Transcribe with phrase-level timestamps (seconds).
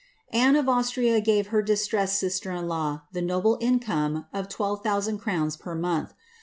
[0.33, 5.55] 'Anne of Austria gave her distressed sister in law the noble income of 12,000 crowns
[5.55, 6.15] per month.